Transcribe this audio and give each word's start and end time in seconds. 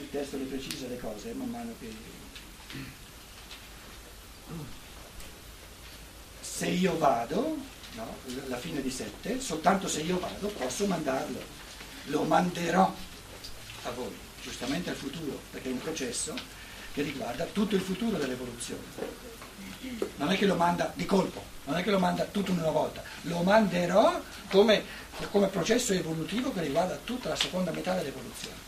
il 0.00 0.10
testo 0.10 0.36
le 0.36 0.44
precisa 0.44 0.86
le 0.86 0.98
cose 0.98 1.32
man 1.32 1.50
mano 1.50 1.74
che... 1.78 1.92
Se 6.40 6.66
io 6.66 6.96
vado, 6.96 7.56
no, 7.94 8.16
la 8.46 8.56
fine 8.56 8.80
di 8.80 8.90
7, 8.90 9.40
soltanto 9.40 9.88
se 9.88 10.00
io 10.00 10.18
vado 10.18 10.48
posso 10.48 10.86
mandarlo, 10.86 11.38
lo 12.04 12.22
manderò 12.22 12.94
a 13.82 13.90
voi, 13.90 14.16
giustamente 14.42 14.90
al 14.90 14.96
futuro, 14.96 15.40
perché 15.50 15.68
è 15.68 15.72
un 15.72 15.80
processo 15.80 16.34
che 16.92 17.02
riguarda 17.02 17.44
tutto 17.44 17.74
il 17.74 17.82
futuro 17.82 18.16
dell'evoluzione. 18.16 19.24
Non 20.16 20.30
è 20.30 20.38
che 20.38 20.46
lo 20.46 20.54
manda 20.54 20.92
di 20.94 21.04
colpo, 21.04 21.44
non 21.64 21.76
è 21.76 21.82
che 21.82 21.90
lo 21.90 21.98
manda 21.98 22.24
tutto 22.24 22.52
in 22.52 22.58
una 22.58 22.70
volta, 22.70 23.02
lo 23.22 23.42
manderò 23.42 24.20
come, 24.48 24.82
come 25.30 25.48
processo 25.48 25.92
evolutivo 25.92 26.52
che 26.52 26.62
riguarda 26.62 26.98
tutta 27.04 27.28
la 27.28 27.36
seconda 27.36 27.70
metà 27.70 27.94
dell'evoluzione. 27.94 28.65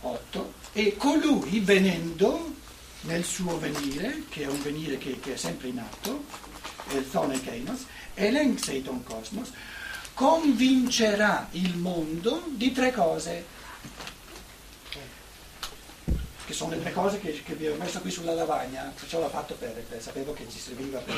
8 0.00 0.52
e 0.72 0.96
colui 0.96 1.60
venendo 1.60 2.54
nel 3.02 3.24
suo 3.24 3.58
venire, 3.58 4.24
che 4.28 4.42
è 4.42 4.46
un 4.46 4.60
venire 4.62 4.98
che, 4.98 5.18
che 5.20 5.34
è 5.34 5.36
sempre 5.36 5.68
in 5.68 5.78
atto, 5.78 6.24
il 6.90 7.08
Thone 7.10 7.40
Kainos, 7.40 7.86
Elenxeiton 8.14 9.04
Cosmos, 9.04 9.50
convincerà 10.14 11.48
il 11.52 11.76
mondo 11.76 12.44
di 12.48 12.72
tre 12.72 12.92
cose, 12.92 13.56
che 16.44 16.52
sono 16.52 16.70
le 16.70 16.80
tre 16.80 16.92
cose 16.92 17.20
che, 17.20 17.42
che 17.42 17.54
vi 17.54 17.68
ho 17.68 17.76
messo 17.76 18.00
qui 18.00 18.10
sulla 18.10 18.32
lavagna, 18.32 18.92
perciò 18.98 19.20
l'ho 19.20 19.28
fatto 19.28 19.54
per, 19.54 19.72
per 19.88 20.02
sapevo 20.02 20.32
che 20.32 20.46
ci 20.50 20.58
serviva 20.58 20.98
per, 20.98 21.14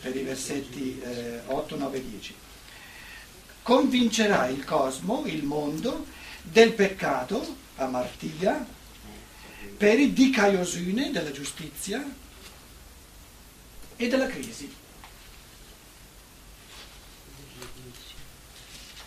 per 0.00 0.16
i 0.16 0.22
versetti 0.22 1.00
eh, 1.02 1.40
8, 1.46 1.76
9 1.76 2.08
10. 2.08 2.34
Convincerà 3.62 4.46
il 4.46 4.64
cosmo, 4.64 5.24
il 5.26 5.42
mondo, 5.42 6.06
del 6.50 6.72
peccato, 6.72 7.56
amartia, 7.76 8.64
per 9.76 9.98
il 9.98 10.12
dicaiosune 10.12 11.10
della 11.10 11.32
giustizia 11.32 12.04
e 13.96 14.08
della 14.08 14.26
crisi. 14.26 14.74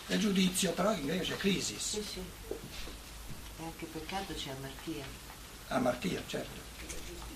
Del 0.06 0.18
giudizio, 0.18 0.72
però 0.72 0.92
in 0.92 1.06
greco 1.06 1.24
c'è 1.24 1.36
crisi. 1.36 1.76
Sì, 1.78 2.02
sì. 2.02 2.18
E 2.18 3.62
anche 3.62 3.86
peccato 3.86 4.34
c'è 4.34 4.50
amartia. 4.50 5.04
Amartia, 5.68 6.22
certo. 6.26 6.68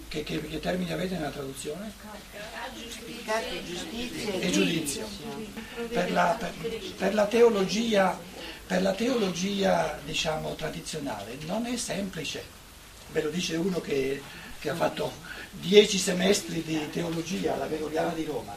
Che, 0.08 0.22
che, 0.22 0.40
che 0.46 0.60
termini 0.60 0.92
avete 0.92 1.14
nella 1.14 1.30
traduzione? 1.30 1.92
Peccato, 2.00 3.64
giustizia 3.64 4.32
E 4.34 4.50
giudizio. 4.50 5.08
Per 5.88 6.12
la, 6.12 6.36
per, 6.38 6.92
per 6.96 7.14
la 7.14 7.26
teologia, 7.26 8.18
per 8.66 8.82
la 8.82 8.92
teologia 8.92 9.98
diciamo, 10.04 10.54
tradizionale 10.54 11.36
non 11.46 11.66
è 11.66 11.76
semplice, 11.76 12.42
ve 13.12 13.22
lo 13.22 13.30
dice 13.30 13.56
uno 13.56 13.80
che, 13.80 14.22
che 14.58 14.70
ha 14.70 14.74
fatto 14.74 15.12
dieci 15.50 15.98
semestri 15.98 16.62
di 16.62 16.88
teologia 16.90 17.54
alla 17.54 17.66
Gregoriana 17.66 18.12
di 18.12 18.24
Roma. 18.24 18.54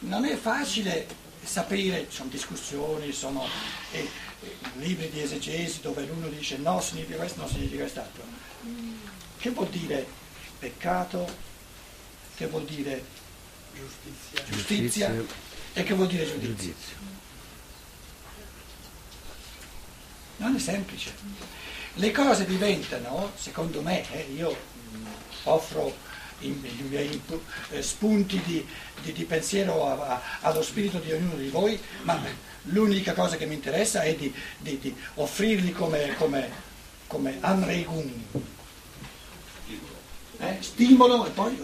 Non 0.00 0.24
è 0.24 0.36
facile 0.36 1.06
sapere, 1.42 2.06
ci 2.08 2.16
sono 2.16 2.30
discussioni, 2.30 3.12
sono 3.12 3.44
eh, 3.92 3.98
eh, 4.42 4.56
libri 4.76 5.10
di 5.10 5.22
esegesi 5.22 5.80
dove 5.80 6.04
l'uno 6.04 6.28
dice 6.28 6.56
no, 6.58 6.80
significa 6.80 7.18
questo, 7.18 7.40
no, 7.40 7.48
significa 7.48 7.82
quest'altro. 7.82 8.22
Che 9.38 9.50
vuol 9.50 9.68
dire 9.68 10.06
peccato? 10.58 11.48
Che 12.36 12.46
vuol 12.46 12.64
dire 12.64 13.04
Giustizia. 13.74 14.44
giustizia? 14.50 15.14
Giustizia. 15.14 15.48
E 15.72 15.82
che 15.82 15.94
vuol 15.94 16.08
dire 16.08 16.24
giudizio? 16.26 16.54
Giudizio. 16.54 16.99
Non 20.40 20.54
è 20.54 20.58
semplice. 20.58 21.12
Le 21.94 22.10
cose 22.12 22.46
diventano, 22.46 23.32
secondo 23.36 23.82
me, 23.82 24.10
eh, 24.12 24.26
io 24.34 24.50
mh, 24.50 24.96
offro 25.44 25.94
i, 26.40 26.48
miei 26.88 27.20
eh, 27.70 27.82
spunti 27.82 28.40
di, 28.44 28.66
di- 29.02 29.12
di 29.12 29.24
pensiero 29.24 29.86
a- 29.86 30.14
a- 30.14 30.22
allo 30.40 30.62
spirito 30.62 30.98
di 30.98 31.12
ognuno 31.12 31.34
di 31.34 31.48
voi, 31.48 31.78
ma 32.02 32.18
l'unica 32.64 33.12
cosa 33.12 33.36
che 33.36 33.44
mi 33.44 33.54
interessa 33.54 34.00
è 34.02 34.14
di, 34.14 34.32
di- 34.58 34.96
offrirli 35.16 35.72
come, 35.72 36.14
come, 36.16 36.48
come 37.06 37.36
anregung. 37.40 38.10
Eh, 40.38 40.56
stimolo 40.60 41.26
e 41.26 41.30
poi 41.30 41.58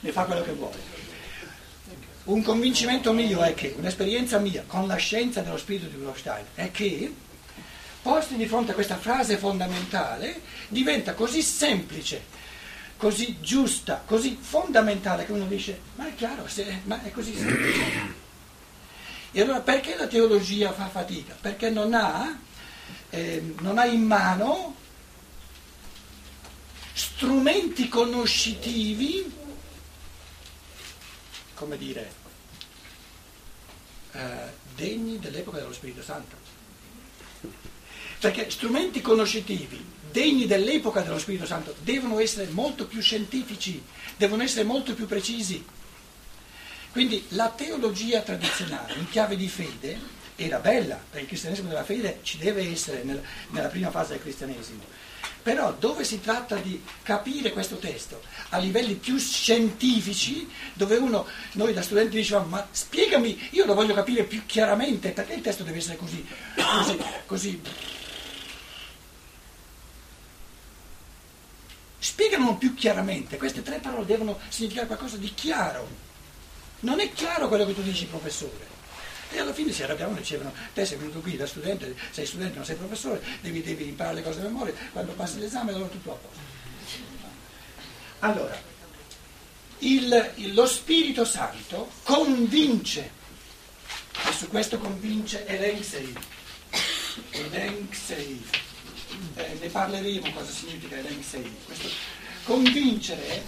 ne 0.00 0.12
fa 0.12 0.24
quello 0.24 0.42
che 0.42 0.52
vuole. 0.52 0.92
Un 2.24 2.42
convincimento 2.42 3.12
mio 3.14 3.40
è 3.42 3.54
che, 3.54 3.74
un'esperienza 3.78 4.38
mia 4.38 4.64
con 4.66 4.86
la 4.86 4.96
scienza 4.96 5.40
dello 5.40 5.56
spirito 5.56 5.86
di 5.86 5.96
Blostein 5.96 6.44
è 6.54 6.70
che, 6.70 7.12
posti 8.04 8.36
di 8.36 8.46
fronte 8.46 8.72
a 8.72 8.74
questa 8.74 8.98
frase 8.98 9.38
fondamentale, 9.38 10.42
diventa 10.68 11.14
così 11.14 11.40
semplice, 11.40 12.22
così 12.98 13.40
giusta, 13.40 14.02
così 14.04 14.36
fondamentale 14.38 15.24
che 15.24 15.32
uno 15.32 15.46
dice, 15.46 15.80
ma 15.96 16.06
è 16.06 16.14
chiaro, 16.14 16.46
se- 16.46 16.82
ma 16.84 17.02
è 17.02 17.10
così 17.10 17.34
semplice. 17.34 18.22
E 19.32 19.40
allora 19.40 19.60
perché 19.60 19.96
la 19.96 20.06
teologia 20.06 20.74
fa 20.74 20.88
fatica? 20.88 21.34
Perché 21.40 21.70
non 21.70 21.94
ha, 21.94 22.38
eh, 23.08 23.54
non 23.60 23.78
ha 23.78 23.86
in 23.86 24.02
mano 24.02 24.76
strumenti 26.92 27.88
conoscitivi, 27.88 29.32
come 31.54 31.78
dire, 31.78 32.12
eh, 34.12 34.52
degni 34.76 35.18
dell'epoca 35.18 35.56
dello 35.56 35.72
Spirito 35.72 36.02
Santo. 36.02 36.44
Perché 38.24 38.48
strumenti 38.48 39.02
conoscitivi 39.02 39.84
degni 40.10 40.46
dell'epoca 40.46 41.02
dello 41.02 41.18
Spirito 41.18 41.44
Santo 41.44 41.74
devono 41.82 42.18
essere 42.20 42.46
molto 42.46 42.86
più 42.86 43.02
scientifici, 43.02 43.82
devono 44.16 44.42
essere 44.42 44.64
molto 44.64 44.94
più 44.94 45.06
precisi. 45.06 45.62
Quindi 46.90 47.22
la 47.30 47.50
teologia 47.50 48.22
tradizionale 48.22 48.94
in 48.94 49.10
chiave 49.10 49.36
di 49.36 49.46
fede 49.46 49.98
era 50.36 50.56
bella, 50.56 50.94
perché 50.94 51.20
il 51.20 51.26
cristianesimo 51.26 51.68
della 51.68 51.84
fede 51.84 52.20
ci 52.22 52.38
deve 52.38 52.66
essere 52.66 53.02
nel- 53.02 53.22
nella 53.50 53.68
prima 53.68 53.90
fase 53.90 54.14
del 54.14 54.22
cristianesimo. 54.22 54.82
Però 55.42 55.74
dove 55.78 56.02
si 56.02 56.18
tratta 56.22 56.56
di 56.56 56.82
capire 57.02 57.52
questo 57.52 57.76
testo 57.76 58.22
a 58.48 58.56
livelli 58.56 58.94
più 58.94 59.18
scientifici, 59.18 60.48
dove 60.72 60.96
uno, 60.96 61.26
noi 61.52 61.74
da 61.74 61.82
studenti 61.82 62.16
dicevamo, 62.16 62.48
ma 62.48 62.66
spiegami, 62.70 63.48
io 63.50 63.66
lo 63.66 63.74
voglio 63.74 63.92
capire 63.92 64.24
più 64.24 64.46
chiaramente, 64.46 65.10
perché 65.10 65.34
il 65.34 65.42
testo 65.42 65.62
deve 65.62 65.76
essere 65.76 65.98
così, 65.98 66.26
così, 66.54 66.98
così. 67.26 67.60
Spiegano 72.04 72.58
più 72.58 72.74
chiaramente, 72.74 73.38
queste 73.38 73.62
tre 73.62 73.78
parole 73.78 74.04
devono 74.04 74.38
significare 74.50 74.86
qualcosa 74.86 75.16
di 75.16 75.32
chiaro. 75.32 75.88
Non 76.80 77.00
è 77.00 77.10
chiaro 77.14 77.48
quello 77.48 77.64
che 77.64 77.74
tu 77.74 77.80
dici, 77.80 78.04
professore. 78.04 78.66
E 79.30 79.38
alla 79.38 79.54
fine 79.54 79.72
si 79.72 79.82
arrabbiavano 79.82 80.18
e 80.18 80.20
dicevano, 80.20 80.52
te 80.74 80.84
sei 80.84 80.98
venuto 80.98 81.20
qui 81.20 81.34
da 81.38 81.46
studente, 81.46 81.96
sei 82.10 82.26
studente, 82.26 82.56
non 82.56 82.66
sei 82.66 82.76
professore, 82.76 83.22
devi, 83.40 83.62
devi 83.62 83.88
imparare 83.88 84.16
le 84.16 84.22
cose 84.22 84.40
a 84.40 84.42
memoria, 84.42 84.74
quando 84.92 85.12
passi 85.12 85.38
l'esame 85.38 85.72
allora 85.72 85.88
tutto 85.88 86.12
a 86.12 86.14
posto. 86.16 86.40
Allora, 88.18 88.62
il- 89.78 90.32
il- 90.34 90.52
lo 90.52 90.66
Spirito 90.66 91.24
Santo 91.24 91.90
convince, 92.02 93.10
e 94.28 94.32
su 94.36 94.48
questo 94.48 94.76
convince 94.76 95.46
Elenxei, 95.46 96.14
Elenxei, 97.30 98.46
eh, 99.36 99.56
ne 99.60 99.68
parleremo 99.68 100.32
cosa 100.32 100.50
significa 100.50 100.96
Elenxei, 100.96 101.56
questo 101.64 101.88
convincere, 102.44 103.42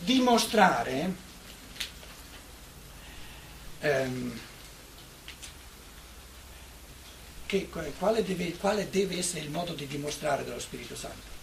dimostrare, 0.00 1.14
ehm, 3.80 4.40
che, 7.46 7.68
quale, 7.98 8.24
deve, 8.24 8.56
quale 8.56 8.90
deve 8.90 9.18
essere 9.18 9.40
il 9.40 9.50
modo 9.50 9.74
di 9.74 9.86
dimostrare 9.86 10.44
dello 10.44 10.60
Spirito 10.60 10.96
Santo? 10.96 11.36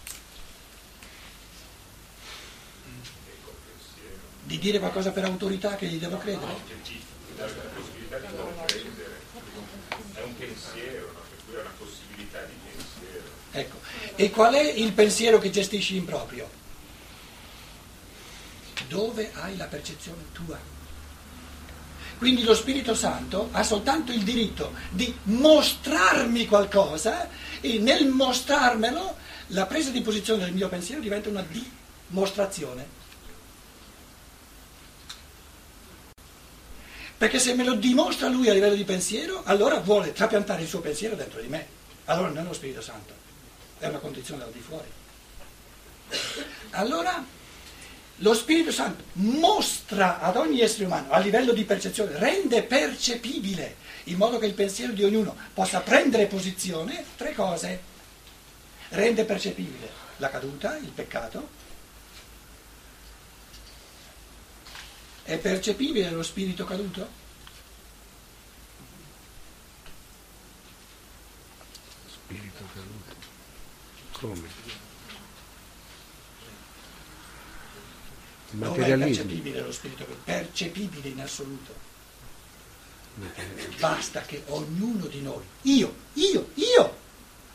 Di 4.42 4.58
dire 4.58 4.78
qualcosa 4.78 5.10
per 5.10 5.24
autorità 5.24 5.74
che 5.74 5.86
gli 5.86 5.98
devo 5.98 6.18
credere? 6.18 7.04
dare 7.36 7.54
la 7.54 7.62
possibilità 7.74 8.18
di 8.18 8.26
comprendere. 8.36 9.20
È 10.14 10.22
un 10.22 10.36
pensiero, 10.36 11.12
no? 11.12 11.20
per 11.28 11.38
cui 11.44 11.54
è 11.54 11.60
una 11.60 11.74
possibilità 11.76 12.42
di 12.42 12.54
pensiero. 12.64 13.24
Ecco. 13.52 13.96
E 14.16 14.30
qual 14.30 14.54
è 14.54 14.62
il 14.62 14.92
pensiero 14.92 15.38
che 15.38 15.50
gestisci 15.50 15.96
in 15.96 16.06
proprio? 16.06 16.48
Dove 18.88 19.30
hai 19.34 19.56
la 19.56 19.66
percezione 19.66 20.22
tua? 20.32 20.58
Quindi 22.18 22.44
lo 22.44 22.54
Spirito 22.54 22.94
Santo 22.94 23.50
ha 23.52 23.62
soltanto 23.62 24.10
il 24.12 24.22
diritto 24.22 24.72
di 24.88 25.14
mostrarmi 25.24 26.46
qualcosa 26.46 27.28
e 27.60 27.78
nel 27.78 28.06
mostrarmelo 28.06 29.16
la 29.48 29.66
presa 29.66 29.90
di 29.90 30.00
posizione 30.00 30.44
del 30.44 30.54
mio 30.54 30.68
pensiero 30.68 31.02
diventa 31.02 31.28
una 31.28 31.44
dimostrazione. 32.08 33.04
Perché 37.18 37.38
se 37.38 37.54
me 37.54 37.64
lo 37.64 37.74
dimostra 37.74 38.28
lui 38.28 38.48
a 38.48 38.52
livello 38.52 38.74
di 38.74 38.84
pensiero, 38.84 39.42
allora 39.44 39.78
vuole 39.80 40.12
trapiantare 40.12 40.62
il 40.62 40.68
suo 40.68 40.80
pensiero 40.80 41.16
dentro 41.16 41.40
di 41.40 41.48
me. 41.48 41.66
Allora 42.06 42.28
non 42.28 42.38
è 42.38 42.42
lo 42.46 42.52
Spirito 42.52 42.80
Santo, 42.80 43.12
è 43.78 43.86
una 43.86 43.98
condizione 43.98 44.44
al 44.44 44.50
di 44.50 44.60
fuori. 44.60 44.88
Allora 46.70 47.24
lo 48.20 48.34
Spirito 48.34 48.72
Santo 48.72 49.04
mostra 49.14 50.20
ad 50.20 50.36
ogni 50.36 50.60
essere 50.60 50.84
umano 50.84 51.10
a 51.10 51.18
livello 51.18 51.52
di 51.52 51.64
percezione, 51.64 52.18
rende 52.18 52.62
percepibile, 52.62 53.76
in 54.04 54.16
modo 54.16 54.38
che 54.38 54.46
il 54.46 54.54
pensiero 54.54 54.92
di 54.92 55.04
ognuno 55.04 55.36
possa 55.52 55.80
prendere 55.80 56.26
posizione, 56.26 57.04
tre 57.16 57.34
cose. 57.34 57.94
Rende 58.90 59.24
percepibile 59.24 60.04
la 60.18 60.30
caduta, 60.30 60.76
il 60.76 60.90
peccato, 60.90 61.64
È 65.26 65.36
percepibile 65.38 66.08
lo 66.10 66.22
spirito 66.22 66.64
caduto? 66.64 67.08
Spirito 72.08 72.64
caduto. 72.72 73.14
Come? 74.18 74.48
Il 78.50 78.58
Dove 78.58 78.74
è 78.74 78.78
materialismo. 78.78 79.24
percepibile 79.24 79.60
lo 79.60 79.72
spirito 79.72 80.04
caduto? 80.04 80.22
Percepibile 80.24 81.08
in 81.08 81.20
assoluto. 81.20 81.74
Basta 83.78 84.22
che 84.22 84.42
ognuno 84.48 85.06
di 85.06 85.22
noi, 85.22 85.42
io, 85.62 85.94
io, 86.14 86.50
io, 86.54 86.96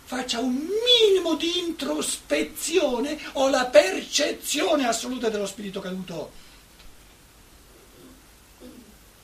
faccia 0.06 0.40
un 0.40 0.54
minimo 0.54 1.36
di 1.36 1.60
introspezione 1.60 3.20
o 3.34 3.48
la 3.50 3.66
percezione 3.66 4.88
assoluta 4.88 5.30
dello 5.30 5.46
spirito 5.46 5.80
caduto. 5.80 6.32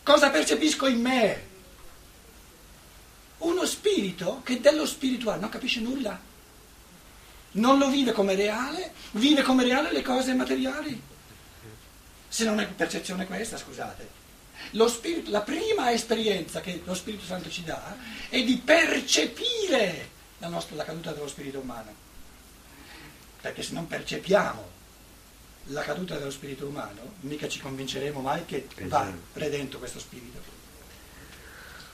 Cosa 0.04 0.30
percepisco 0.30 0.88
in 0.88 1.02
me? 1.02 1.46
Uno 3.40 3.66
spirito 3.66 4.42
che 4.44 4.60
dello 4.60 4.86
spirituale 4.86 5.40
non 5.40 5.50
capisce 5.50 5.80
nulla. 5.80 6.27
Non 7.58 7.78
lo 7.80 7.90
vive 7.90 8.12
come 8.12 8.36
reale, 8.36 8.94
vive 9.12 9.42
come 9.42 9.64
reale 9.64 9.92
le 9.92 10.02
cose 10.02 10.34
materiali. 10.34 11.02
Se 12.28 12.44
non 12.44 12.60
è 12.60 12.68
percezione 12.68 13.26
questa, 13.26 13.58
scusate. 13.58 14.26
Lo 14.72 14.88
spirito, 14.88 15.32
la 15.32 15.42
prima 15.42 15.92
esperienza 15.92 16.62
che 16.62 16.82
lo 16.84 16.94
Spirito 16.94 17.26
Santo 17.26 17.50
ci 17.50 17.64
dà 17.64 17.96
è 18.30 18.44
di 18.44 18.58
percepire 18.58 20.10
la, 20.40 20.48
nostra, 20.50 20.76
la 20.76 20.84
caduta 20.84 21.12
dello 21.14 21.28
spirito 21.28 21.60
umano. 21.60 21.94
Perché 23.42 23.64
se 23.64 23.74
non 23.74 23.88
percepiamo 23.88 24.76
la 25.68 25.82
caduta 25.82 26.18
dello 26.18 26.32
spirito 26.32 26.68
umano, 26.68 27.14
mica 27.22 27.48
ci 27.48 27.60
convinceremo 27.60 28.20
mai 28.20 28.46
che 28.46 28.68
va 28.82 29.02
Esatto. 29.04 29.18
redento 29.34 29.78
questo 29.80 30.00
spirito. 30.00 30.40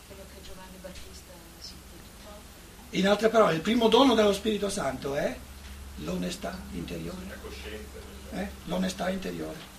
Quello 0.08 0.24
che 0.34 0.42
Giovanni 0.46 0.78
Battista 0.82 1.34
sintetizò. 1.60 2.30
In 2.92 3.08
altre 3.08 3.30
parole, 3.30 3.54
il 3.54 3.62
primo 3.62 3.88
dono 3.88 4.14
dello 4.16 4.34
Spirito 4.34 4.70
Santo 4.70 5.16
è 5.16 5.38
l'onestà 5.98 6.60
interiore. 6.72 7.40
eh? 8.32 8.50
L'onestà 8.66 9.10
interiore. 9.10 9.72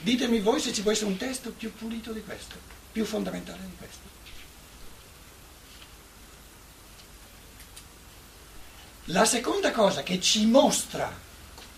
Ditemi 0.00 0.40
voi 0.40 0.60
se 0.60 0.72
ci 0.72 0.82
può 0.82 0.92
essere 0.92 1.10
un 1.10 1.16
testo 1.16 1.50
più 1.50 1.72
pulito 1.74 2.12
di 2.12 2.22
questo, 2.22 2.56
più 2.92 3.04
fondamentale 3.04 3.60
di 3.64 3.76
questo. 3.76 4.06
La 9.10 9.24
seconda 9.24 9.72
cosa 9.72 10.02
che 10.02 10.20
ci 10.20 10.44
mostra, 10.46 11.10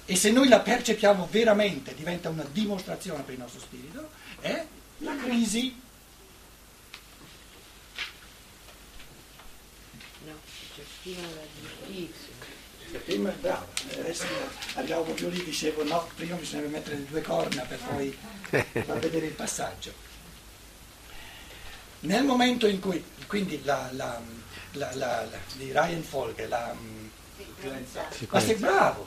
e 0.05 0.17
se 0.17 0.33
noi 0.33 0.49
la 0.49 0.61
percepiamo 0.61 1.29
veramente 1.31 1.95
diventa 1.95 2.29
una 2.29 2.43
dimostrazione 2.43 3.23
per 3.23 3.35
il 3.35 3.41
nostro 3.41 3.61
spirito, 3.61 4.11
è 4.41 4.67
la 4.99 5.17
crisi. 5.17 5.81
No, 10.25 10.35
gestiva 11.03 11.23
la 11.23 11.43
giustizia. 11.61 12.29
Prima, 13.05 13.31
bravo, 13.41 13.67
adesso 14.01 14.25
arrivavo 14.75 15.03
proprio 15.05 15.29
lì, 15.29 15.45
dicevo 15.45 15.85
no, 15.85 16.09
prima 16.17 16.35
bisogna 16.35 16.67
mettere 16.67 16.97
le 16.97 17.05
due 17.07 17.23
corna 17.23 17.63
per 17.63 17.79
poi 17.79 18.17
far 18.51 18.99
vedere 18.99 19.27
il 19.27 19.33
passaggio. 19.33 19.93
Nel 22.01 22.25
momento 22.25 22.67
in 22.67 22.81
cui, 22.81 23.05
quindi 23.29 23.63
la, 23.63 23.89
la, 23.93 24.21
la, 24.73 24.91
la- 24.95 25.25
la- 25.25 25.39
di 25.55 25.71
Ryan 25.71 26.03
Folke, 26.03 26.49
la, 26.49 26.75
ma 28.31 28.41
sei 28.41 28.55
bravo! 28.57 29.07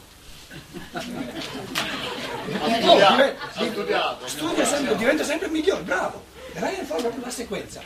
Oh, 2.85 4.27
studia 4.27 4.65
sempre, 4.65 4.95
diventa 4.95 5.23
sempre 5.25 5.47
migliore, 5.49 5.81
bravo! 5.83 6.23
Ryan 6.53 6.85
proprio 6.85 7.21
la 7.21 7.31
sequenza. 7.31 7.81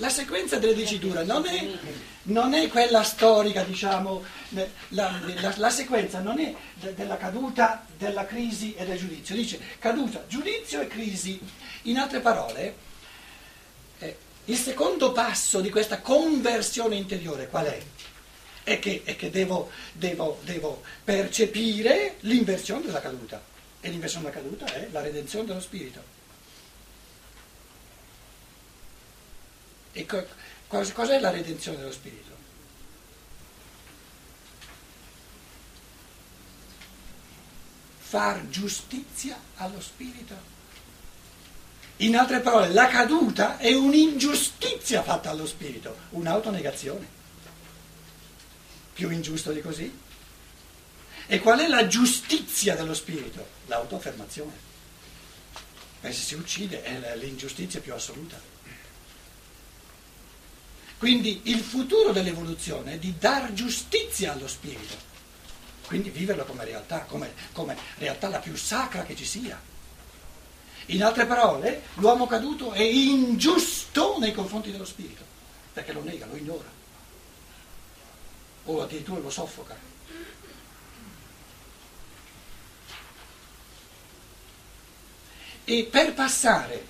La 0.00 0.08
sequenza 0.08 0.58
delle 0.58 0.72
diciture 0.74 1.24
non 1.24 1.44
è, 1.46 1.68
non 2.24 2.54
è 2.54 2.68
quella 2.68 3.02
storica, 3.02 3.62
diciamo, 3.64 4.22
la, 4.50 4.66
la- 4.88 5.54
la 5.56 5.70
sequenza 5.70 6.20
non 6.20 6.38
è 6.40 6.54
de- 6.74 6.94
della 6.94 7.18
caduta, 7.18 7.84
della 7.98 8.24
crisi 8.24 8.74
e 8.74 8.86
del 8.86 8.96
giudizio. 8.98 9.34
Dice 9.34 9.60
caduta, 9.78 10.24
giudizio 10.26 10.80
e 10.80 10.86
crisi. 10.86 11.38
In 11.82 11.98
altre 11.98 12.20
parole, 12.20 12.74
eh, 13.98 14.16
il 14.46 14.56
secondo 14.56 15.12
passo 15.12 15.60
di 15.60 15.68
questa 15.68 16.00
conversione 16.00 16.96
interiore 16.96 17.48
qual 17.48 17.66
è? 17.66 17.78
È 18.62 18.78
che, 18.78 19.02
è 19.04 19.16
che 19.16 19.28
devo, 19.28 19.70
devo- 19.92 20.40
devo 20.44 20.82
percepire 21.04 22.16
l'inversione 22.20 22.86
della 22.86 23.00
caduta. 23.02 23.42
E 23.82 23.88
l'inversione 23.90 24.30
della 24.30 24.36
caduta 24.42 24.64
è 24.72 24.88
la 24.92 25.02
redenzione 25.02 25.44
dello 25.44 25.60
spirito. 25.60 26.02
E 29.92 30.06
co- 30.06 30.26
cos- 30.68 30.92
cos'è 30.92 31.18
la 31.18 31.30
redenzione 31.30 31.78
dello 31.78 31.92
spirito? 31.92 32.28
Far 37.98 38.48
giustizia 38.48 39.38
allo 39.56 39.80
spirito. 39.80 40.58
In 41.98 42.16
altre 42.16 42.40
parole, 42.40 42.72
la 42.72 42.88
caduta 42.88 43.58
è 43.58 43.74
un'ingiustizia 43.74 45.02
fatta 45.02 45.30
allo 45.30 45.46
spirito, 45.46 45.96
un'autonegazione. 46.10 47.06
Più 48.94 49.10
ingiusto 49.10 49.52
di 49.52 49.60
così? 49.60 49.98
E 51.26 51.38
qual 51.38 51.60
è 51.60 51.68
la 51.68 51.86
giustizia 51.86 52.74
dello 52.74 52.94
spirito? 52.94 53.46
L'autoaffermazione. 53.66 54.68
E 56.00 56.12
se 56.12 56.22
si 56.22 56.34
uccide 56.34 56.82
è 56.82 57.16
l'ingiustizia 57.16 57.80
più 57.80 57.94
assoluta. 57.94 58.40
Quindi 61.00 61.40
il 61.44 61.60
futuro 61.60 62.12
dell'evoluzione 62.12 62.92
è 62.92 62.98
di 62.98 63.14
dar 63.18 63.54
giustizia 63.54 64.32
allo 64.32 64.46
spirito, 64.46 64.94
quindi 65.86 66.10
viverlo 66.10 66.44
come 66.44 66.62
realtà, 66.66 67.04
come, 67.04 67.32
come 67.52 67.74
realtà 67.96 68.28
la 68.28 68.38
più 68.38 68.54
sacra 68.54 69.04
che 69.04 69.16
ci 69.16 69.24
sia. 69.24 69.58
In 70.88 71.02
altre 71.02 71.24
parole, 71.24 71.84
l'uomo 71.94 72.26
caduto 72.26 72.72
è 72.72 72.82
ingiusto 72.82 74.18
nei 74.18 74.34
confronti 74.34 74.70
dello 74.70 74.84
spirito, 74.84 75.24
perché 75.72 75.94
lo 75.94 76.02
nega, 76.02 76.26
lo 76.26 76.36
ignora, 76.36 76.68
o 78.64 78.82
addirittura 78.82 79.20
lo 79.20 79.30
soffoca. 79.30 79.78
E 85.64 85.88
per 85.90 86.12
passare 86.12 86.84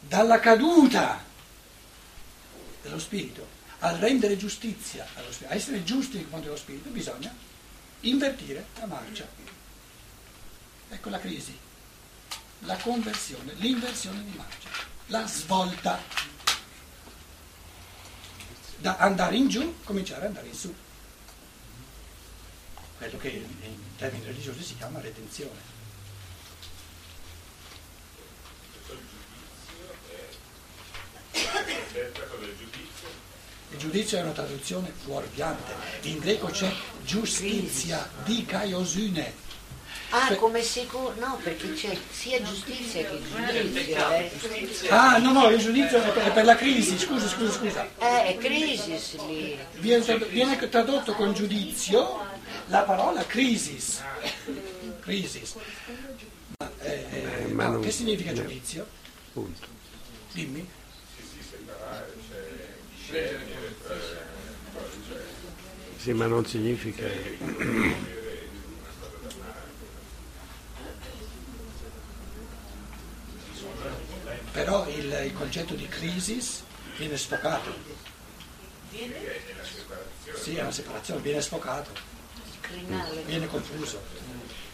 dalla 0.00 0.40
caduta 0.40 1.28
dello 2.82 2.98
spirito 2.98 3.58
a 3.80 3.96
rendere 3.96 4.36
giustizia 4.36 5.06
allo 5.14 5.30
spirito, 5.32 5.52
a 5.52 5.56
essere 5.56 5.84
giusti 5.84 6.14
nei 6.14 6.22
confronti 6.22 6.46
dello 6.46 6.58
spirito, 6.58 6.88
bisogna 6.90 7.34
invertire 8.00 8.66
la 8.78 8.86
marcia. 8.86 9.28
Ecco 10.88 11.08
la 11.08 11.20
crisi, 11.20 11.56
la 12.60 12.76
conversione, 12.76 13.54
l'inversione 13.54 14.24
di 14.24 14.36
marcia, 14.36 14.68
la 15.06 15.26
svolta. 15.26 16.28
Da 18.78 18.96
andare 18.96 19.36
in 19.36 19.48
giù, 19.48 19.76
cominciare 19.84 20.22
ad 20.22 20.28
andare 20.28 20.46
in 20.46 20.54
su. 20.54 20.74
Quello 22.96 23.18
che 23.18 23.28
in 23.28 23.96
termini 23.96 24.24
religiosi 24.24 24.62
si 24.62 24.76
chiama 24.76 25.00
redenzione. 25.00 25.78
Terza 31.92 32.22
cosa 32.24 32.44
del 32.44 32.56
giudizio. 32.56 33.08
Il 33.72 33.78
giudizio 33.78 34.18
è 34.18 34.22
una 34.22 34.32
traduzione 34.32 34.92
fuorviante. 35.04 35.72
In 36.02 36.18
greco 36.18 36.46
c'è 36.48 36.70
giustizia, 37.04 38.08
dikaiosune. 38.24 39.48
Ah, 40.12 40.26
Cioè- 40.26 40.36
come 40.38 40.60
sicuro, 40.62 41.14
no, 41.18 41.38
perché 41.40 41.72
c'è 41.72 41.96
sia 42.10 42.42
giustizia 42.42 43.04
che 43.08 43.20
giudizio. 43.22 44.88
Eh, 44.88 44.88
Ah, 44.90 45.18
no, 45.18 45.30
no, 45.32 45.48
il 45.50 45.60
giudizio 45.60 45.98
è 46.02 46.10
per, 46.12 46.22
è 46.24 46.32
per 46.32 46.44
la 46.44 46.56
crisi, 46.56 46.98
scusa, 46.98 47.28
scusa, 47.28 47.52
scusa. 47.52 47.88
eh 48.00 48.24
è 48.34 48.36
crisi 48.36 48.98
lì. 49.28 49.56
Viene, 49.78 50.16
viene 50.28 50.68
tradotto 50.68 51.12
con 51.14 51.32
giudizio 51.32 52.26
la 52.66 52.80
parola 52.82 53.24
crisis. 53.24 54.02
Crisis. 55.00 55.54
eh, 56.82 57.06
eh, 57.12 57.46
ma 57.52 57.66
no, 57.66 57.72
non- 57.74 57.82
che 57.82 57.92
significa 57.92 58.32
giudizio? 58.32 58.86
Punto. 59.32 59.66
Dimmi. 60.32 60.68
Sì, 61.16 61.22
sì, 61.22 61.36
discernere, 61.38 61.76
tra- 61.78 62.06
cioè, 63.08 63.38
Sì, 66.00 66.14
ma 66.14 66.24
non 66.24 66.46
significa... 66.46 67.04
Però 74.52 74.88
il, 74.88 75.22
il 75.26 75.32
concetto 75.34 75.74
di 75.74 75.86
crisi 75.88 76.42
viene 76.96 77.18
sfocato. 77.18 77.74
Sì, 80.42 80.56
è 80.56 80.62
una 80.62 80.72
separazione, 80.72 81.20
viene 81.20 81.42
sfocato, 81.42 81.90
Crinale. 82.62 83.22
viene 83.26 83.46
confuso. 83.46 84.00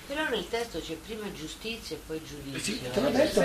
Però 0.06 0.28
nel 0.28 0.48
testo 0.48 0.80
c'è 0.80 0.94
prima 0.94 1.30
giustizia 1.32 1.96
e 1.96 2.00
poi 2.06 2.22
giudizio. 2.24 2.60
Sì, 2.60 2.80
te 2.92 3.00
l'ho 3.00 3.10
detto. 3.10 3.40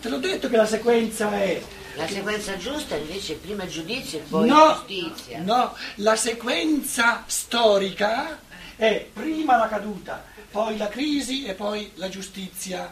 Te 0.00 0.08
l'ho 0.08 0.18
detto 0.18 0.48
che 0.48 0.56
la 0.56 0.66
sequenza 0.66 1.32
è 1.32 1.60
La 1.98 2.06
sequenza 2.06 2.56
giusta 2.56 2.94
invece 2.96 3.32
è 3.34 3.36
prima 3.36 3.66
giudizio 3.66 4.18
e 4.18 4.22
poi 4.22 4.48
No, 4.48 4.74
giustizia. 4.86 5.40
no, 5.42 5.76
la 5.96 6.14
sequenza 6.16 7.24
storica 7.26 8.38
è 8.76 9.08
prima 9.12 9.56
la 9.56 9.66
caduta, 9.68 10.24
poi 10.50 10.76
la 10.76 10.86
crisi 10.88 11.44
e 11.44 11.54
poi 11.54 11.90
la 11.96 12.08
giustizia. 12.08 12.88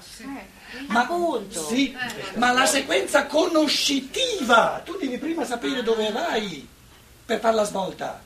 Ma, 0.88 1.02
Appunto. 1.02 1.64
sì, 1.68 1.96
ma 2.34 2.50
la 2.52 2.66
sequenza 2.66 3.26
conoscitiva, 3.26 4.82
tu 4.84 4.96
devi 4.98 5.18
prima 5.18 5.44
sapere 5.44 5.82
dove 5.84 6.10
vai 6.10 6.66
per 7.24 7.38
fare 7.38 7.54
la 7.54 7.64
svolta. 7.64 8.20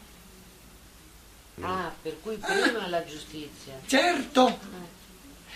Ah, 1.61 1.93
per 2.01 2.17
cui 2.23 2.37
prima 2.37 2.89
la 2.89 3.05
giustizia. 3.05 3.75
Certo. 3.87 4.59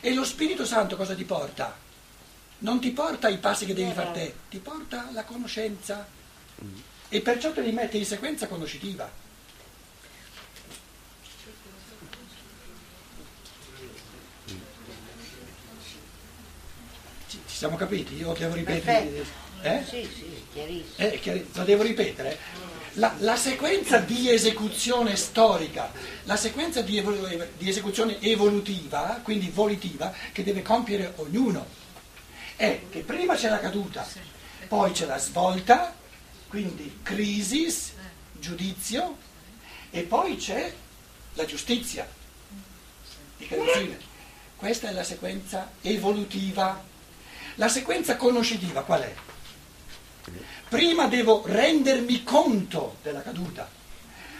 E 0.00 0.12
lo 0.12 0.24
Spirito 0.24 0.66
Santo 0.66 0.96
cosa 0.96 1.14
ti 1.14 1.24
porta? 1.24 1.74
Non 2.64 2.80
ti 2.80 2.92
porta 2.92 3.28
i 3.28 3.36
passi 3.36 3.66
che 3.66 3.74
devi 3.74 3.92
fare 3.92 4.12
te, 4.12 4.34
ti 4.48 4.56
porta 4.56 5.10
la 5.12 5.24
conoscenza. 5.24 6.06
E 7.10 7.20
perciò 7.20 7.52
te 7.52 7.60
li 7.60 7.72
mette 7.72 7.98
in 7.98 8.06
sequenza 8.06 8.46
conoscitiva. 8.48 9.10
Ci, 17.28 17.38
ci 17.46 17.54
siamo 17.54 17.76
capiti? 17.76 18.16
Io 18.16 18.32
devo 18.32 18.54
ripetere. 18.54 19.26
Eh? 19.60 19.84
Sì, 19.86 20.08
sì, 20.10 20.44
chiarissimo. 20.50 20.96
Eh, 20.96 21.46
lo 21.52 21.64
devo 21.64 21.82
ripetere. 21.82 22.38
La, 22.94 23.14
la 23.18 23.36
sequenza 23.36 23.98
di 23.98 24.30
esecuzione 24.30 25.16
storica, 25.16 25.92
la 26.22 26.36
sequenza 26.36 26.80
di, 26.80 26.96
evolu- 26.96 27.46
di 27.58 27.68
esecuzione 27.68 28.18
evolutiva, 28.22 29.20
quindi 29.22 29.50
volitiva, 29.50 30.14
che 30.32 30.42
deve 30.42 30.62
compiere 30.62 31.12
ognuno, 31.16 31.82
è 32.56 32.80
che 32.90 33.00
prima 33.00 33.34
c'è 33.34 33.48
la 33.48 33.58
caduta, 33.58 34.06
poi 34.68 34.92
c'è 34.92 35.06
la 35.06 35.18
svolta, 35.18 35.94
quindi 36.48 37.00
crisi, 37.02 37.72
giudizio, 38.32 39.16
e 39.90 40.02
poi 40.02 40.36
c'è 40.36 40.72
la 41.34 41.44
giustizia. 41.44 42.08
di 43.36 43.46
Carosine. 43.46 43.98
Questa 44.56 44.88
è 44.88 44.92
la 44.92 45.04
sequenza 45.04 45.72
evolutiva. 45.82 46.82
La 47.56 47.68
sequenza 47.68 48.16
conoscitiva 48.16 48.82
qual 48.82 49.02
è? 49.02 49.14
Prima 50.68 51.06
devo 51.06 51.42
rendermi 51.44 52.24
conto 52.24 52.96
della 53.02 53.22
caduta, 53.22 53.68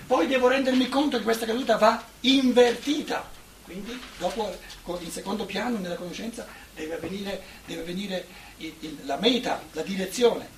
poi 0.07 0.27
devo 0.27 0.49
rendermi 0.49 0.89
conto 0.89 1.19
che 1.19 1.23
questa 1.23 1.47
caduta 1.47 1.77
va 1.77 2.03
invertita. 2.21 3.31
Quindi 3.65 3.99
dopo, 4.19 4.57
in 5.01 5.11
secondo 5.11 5.45
piano, 5.47 5.79
nella 5.79 5.95
conoscenza, 5.95 6.47
deve 6.75 6.95
avvenire, 6.95 7.43
deve 7.67 7.81
avvenire 7.83 8.27
il- 8.59 8.75
il- 8.81 8.99
la 9.05 9.17
meta, 9.17 9.63
la 9.73 9.83
direzione. 9.83 10.49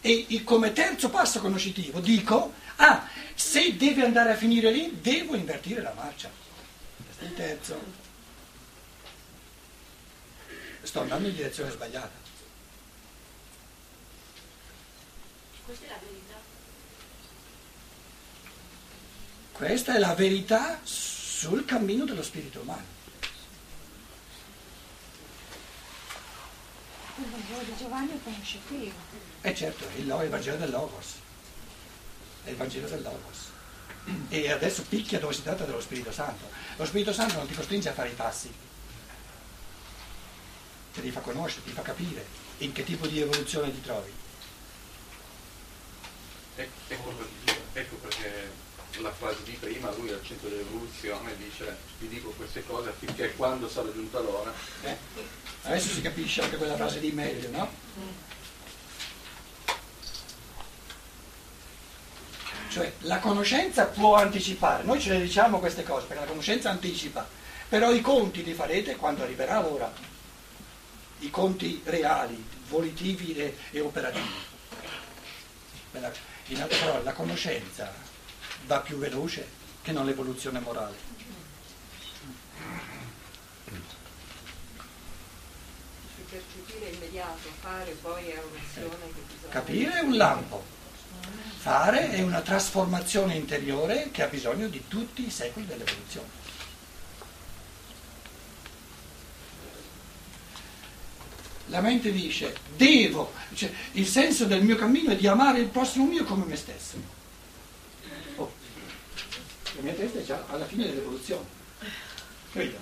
E 0.00 0.24
il- 0.28 0.44
come 0.44 0.72
terzo 0.72 1.08
passo 1.08 1.40
conoscitivo 1.40 2.00
dico, 2.00 2.52
ah, 2.76 3.08
se 3.34 3.76
deve 3.76 4.04
andare 4.04 4.32
a 4.32 4.36
finire 4.36 4.70
lì, 4.70 5.00
devo 5.00 5.34
invertire 5.34 5.80
la 5.82 5.92
marcia. 5.94 6.30
Questo 7.04 7.24
è 7.24 7.26
il 7.26 7.34
terzo. 7.34 8.06
Sto 10.82 11.00
andando 11.00 11.28
in 11.28 11.34
direzione 11.34 11.70
sbagliata. 11.70 12.26
Questa 15.64 15.84
è 15.84 15.88
la 15.88 15.98
verità. 16.00 16.36
Questa 19.52 19.94
è 19.94 19.98
la 19.98 20.14
verità 20.14 20.80
sul 20.82 21.64
cammino 21.64 22.04
dello 22.04 22.22
spirito 22.22 22.60
umano. 22.60 22.97
Il 27.38 27.44
Vangelo 27.44 27.62
di 27.62 27.76
Giovanni 27.78 28.10
è 28.10 28.22
conoscitivo. 28.24 28.96
E 29.42 29.54
certo, 29.54 29.84
il, 29.94 30.06
il 30.06 30.28
Vangelo 30.28 30.56
del 30.56 30.70
Logos. 30.70 31.14
È 32.42 32.50
il 32.50 32.56
Vangelo 32.56 32.88
del 32.88 33.02
Logos. 33.02 33.50
E 34.28 34.50
adesso 34.50 34.82
picchia 34.82 35.20
dove 35.20 35.34
si 35.34 35.42
tratta 35.42 35.64
dello 35.64 35.80
Spirito 35.80 36.10
Santo. 36.10 36.50
Lo 36.76 36.84
Spirito 36.84 37.12
Santo 37.12 37.34
non 37.34 37.46
ti 37.46 37.54
costringe 37.54 37.90
a 37.90 37.92
fare 37.92 38.08
i 38.08 38.14
passi, 38.14 38.52
te 40.94 41.00
li 41.00 41.10
fa 41.12 41.20
conoscere, 41.20 41.64
ti 41.64 41.70
fa 41.70 41.82
capire 41.82 42.26
in 42.58 42.72
che 42.72 42.82
tipo 42.82 43.06
di 43.06 43.20
evoluzione 43.20 43.72
ti 43.72 43.82
trovi. 43.82 44.12
Ec- 46.56 46.70
Ecco, 46.88 47.14
ecco 47.74 47.94
perché 47.96 48.50
la 49.00 49.12
frase 49.12 49.42
di 49.44 49.52
prima, 49.52 49.92
lui 49.94 50.10
al 50.10 50.22
centro 50.24 50.48
dell'evoluzione 50.48 51.36
dice 51.36 51.76
vi 51.98 52.08
dico 52.08 52.30
queste 52.30 52.64
cose 52.64 52.90
affinché 52.90 53.34
quando 53.34 53.68
sarà 53.68 53.92
giunta 53.92 54.20
l'ora, 54.20 54.52
Eh? 54.82 54.96
Adesso 55.62 55.94
si 55.94 56.00
capisce 56.00 56.42
anche 56.42 56.56
quella 56.56 56.76
frase 56.76 57.00
di 57.00 57.10
meglio, 57.12 57.50
no? 57.50 57.70
Cioè 62.70 62.92
la 63.00 63.18
conoscenza 63.18 63.86
può 63.86 64.14
anticipare, 64.14 64.84
noi 64.84 65.00
ce 65.00 65.10
le 65.10 65.22
diciamo 65.22 65.58
queste 65.58 65.82
cose 65.82 66.06
perché 66.06 66.22
la 66.22 66.28
conoscenza 66.28 66.70
anticipa, 66.70 67.26
però 67.68 67.92
i 67.92 68.00
conti 68.00 68.44
li 68.44 68.52
farete 68.52 68.96
quando 68.96 69.22
arriverà 69.22 69.60
l'ora, 69.60 69.92
i 71.20 71.30
conti 71.30 71.80
reali, 71.84 72.44
volitivi 72.68 73.36
e, 73.36 73.80
operativi. 73.80 74.46
In 76.48 76.62
altre 76.62 76.78
parole, 76.78 77.02
la 77.02 77.12
conoscenza 77.12 77.92
va 78.66 78.80
più 78.80 78.98
veloce 78.98 79.46
che 79.82 79.92
non 79.92 80.04
l'evoluzione 80.04 80.60
morale. 80.60 81.06
Percepire 86.30 86.90
immediato, 86.90 87.48
fare 87.60 87.92
poi 88.02 88.26
è 88.26 88.38
un'azione 88.50 89.06
che 89.14 89.20
bisogna... 89.32 89.50
Capire 89.50 89.92
è 89.94 90.00
un 90.00 90.16
lampo, 90.18 90.62
fare 91.56 92.10
è 92.10 92.20
una 92.20 92.42
trasformazione 92.42 93.34
interiore 93.34 94.10
che 94.10 94.22
ha 94.22 94.26
bisogno 94.26 94.68
di 94.68 94.84
tutti 94.88 95.26
i 95.26 95.30
secoli 95.30 95.64
dell'evoluzione. 95.64 96.28
La 101.68 101.80
mente 101.80 102.12
dice, 102.12 102.54
devo, 102.76 103.32
cioè, 103.54 103.72
il 103.92 104.06
senso 104.06 104.44
del 104.44 104.62
mio 104.62 104.76
cammino 104.76 105.12
è 105.12 105.16
di 105.16 105.26
amare 105.26 105.60
il 105.60 105.68
prossimo 105.68 106.04
mio 106.04 106.24
come 106.24 106.44
me 106.44 106.56
stesso. 106.56 107.16
La 109.78 109.84
mia 109.84 109.94
testa 109.94 110.18
è 110.18 110.24
già 110.24 110.42
alla 110.48 110.66
fine 110.66 110.86
dell'evoluzione. 110.86 111.46
Capito? 112.52 112.76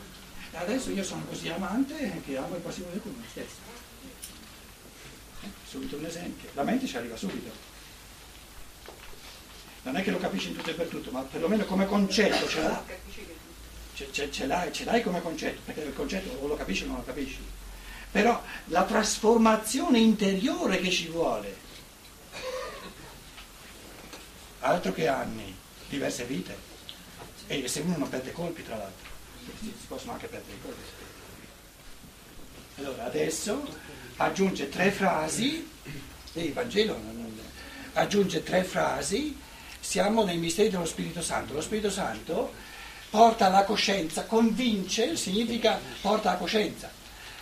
E 0.50 0.56
adesso 0.56 0.90
io 0.90 1.04
sono 1.04 1.26
così 1.26 1.50
amante 1.50 2.22
che 2.24 2.38
amo 2.38 2.54
il 2.54 2.62
prossimo 2.62 2.86
come 3.02 3.16
me 3.18 3.24
stesso. 3.30 3.56
Eh, 5.42 5.48
Subito 5.68 5.96
un 5.96 6.06
esempio. 6.06 6.48
La 6.54 6.62
mente 6.62 6.86
ci 6.86 6.96
arriva 6.96 7.14
subito. 7.14 7.50
Non 9.82 9.96
è 9.96 10.02
che 10.02 10.10
lo 10.10 10.16
capisci 10.16 10.48
in 10.48 10.56
tutto 10.56 10.70
e 10.70 10.72
per 10.72 10.86
tutto, 10.86 11.10
ma 11.10 11.20
perlomeno 11.20 11.66
come 11.66 11.84
concetto 11.84 12.48
ce 12.48 12.62
l'ha. 12.62 12.82
Ce, 13.94 14.08
ce- 14.10 14.30
ce 14.32 14.46
l'hai, 14.46 14.72
ce 14.72 14.84
l'hai 14.84 15.02
come 15.02 15.20
concetto, 15.20 15.60
perché 15.66 15.82
il 15.82 15.94
concetto 15.94 16.34
o 16.40 16.46
lo 16.46 16.56
capisci 16.56 16.84
o 16.84 16.86
non 16.86 16.96
lo 16.96 17.04
capisci. 17.04 17.44
Però 18.10 18.42
la 18.66 18.84
trasformazione 18.84 19.98
interiore 19.98 20.78
che 20.80 20.90
ci 20.90 21.08
vuole, 21.08 21.54
altro 24.60 24.92
che 24.94 25.08
anni, 25.08 25.54
diverse 25.88 26.24
vite, 26.24 26.74
e 27.46 27.68
se 27.68 27.80
uno 27.80 27.96
non 27.96 28.08
perde 28.08 28.32
colpi 28.32 28.64
tra 28.64 28.76
l'altro, 28.76 29.08
si, 29.60 29.72
possono 29.86 30.12
anche 30.12 30.26
perdere 30.26 30.56
i 30.56 30.60
colpi. 30.62 30.82
Allora 32.76 33.04
adesso 33.04 33.66
aggiunge 34.16 34.68
tre 34.68 34.90
frasi, 34.90 35.68
e 36.32 36.40
il 36.42 36.52
Vangelo 36.52 36.94
non- 36.94 37.40
aggiunge 37.94 38.42
tre 38.42 38.62
frasi, 38.64 39.38
siamo 39.80 40.24
nei 40.24 40.36
misteri 40.36 40.68
dello 40.68 40.84
Spirito 40.84 41.22
Santo. 41.22 41.54
Lo 41.54 41.60
Spirito 41.60 41.90
Santo 41.90 42.52
porta 43.08 43.46
alla 43.46 43.64
coscienza, 43.64 44.24
convince, 44.24 45.16
significa 45.16 45.80
porta 46.00 46.30
alla 46.30 46.38
coscienza. 46.38 46.90